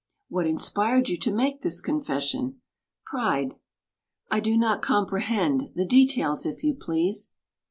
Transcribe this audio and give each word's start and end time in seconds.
"What 0.29 0.47
inspired 0.47 1.09
you 1.09 1.17
to 1.19 1.31
make 1.31 1.61
this 1.61 1.79
confession?" 1.79 2.59
"Pride." 3.05 3.53
"I 4.31 4.39
do 4.39 4.57
not 4.57 4.81
comprehend. 4.81 5.69
The 5.75 5.85
details, 5.85 6.43
if 6.43 6.63
you 6.63 6.73
please." 6.73 7.29